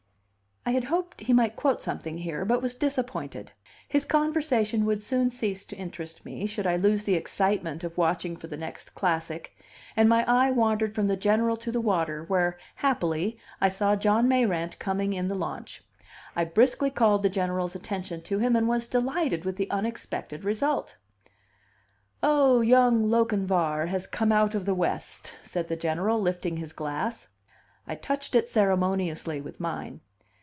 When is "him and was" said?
18.37-18.87